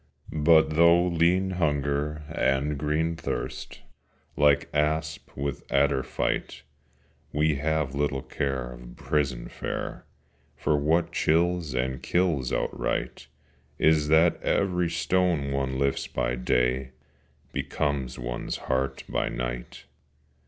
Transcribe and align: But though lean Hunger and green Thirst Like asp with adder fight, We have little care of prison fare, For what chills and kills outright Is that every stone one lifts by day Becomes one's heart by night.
But 0.33 0.71
though 0.71 0.99
lean 1.05 1.51
Hunger 1.51 2.23
and 2.27 2.75
green 2.75 3.15
Thirst 3.15 3.81
Like 4.35 4.67
asp 4.73 5.29
with 5.37 5.71
adder 5.71 6.01
fight, 6.01 6.63
We 7.31 7.57
have 7.57 7.93
little 7.93 8.23
care 8.23 8.71
of 8.71 8.95
prison 8.95 9.47
fare, 9.47 10.07
For 10.55 10.75
what 10.75 11.11
chills 11.11 11.75
and 11.75 12.01
kills 12.01 12.51
outright 12.51 13.27
Is 13.77 14.07
that 14.07 14.41
every 14.41 14.89
stone 14.89 15.51
one 15.51 15.77
lifts 15.77 16.07
by 16.07 16.33
day 16.35 16.93
Becomes 17.51 18.17
one's 18.17 18.57
heart 18.57 19.03
by 19.07 19.29
night. 19.29 19.85